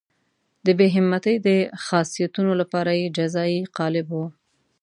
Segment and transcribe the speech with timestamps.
[0.65, 1.49] د بې همتۍ د
[1.85, 4.25] خاصیتونو لپاره یې جزایي قالب وو.